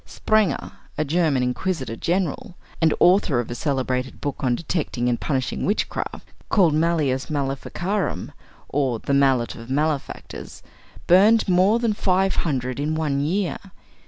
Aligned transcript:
Sprenger, 0.03 0.71
a 0.97 1.05
German 1.05 1.43
inquisitor 1.43 1.95
general, 1.95 2.55
and 2.81 2.91
author 2.99 3.39
of 3.39 3.51
a 3.51 3.53
celebrated 3.53 4.19
book 4.19 4.37
on 4.39 4.55
detecting 4.55 5.07
and 5.07 5.21
punishing 5.21 5.63
witchcraft, 5.63 6.27
called 6.49 6.73
Malleus 6.73 7.29
Maleficarum, 7.29 8.31
or 8.67 8.97
"The 8.97 9.13
Mallet 9.13 9.53
of 9.53 9.69
Malefactors," 9.69 10.63
burned 11.05 11.47
more 11.47 11.77
than 11.77 11.93
five 11.93 12.37
hundred 12.37 12.79
in 12.79 12.95
one 12.95 13.19
year. 13.19 13.57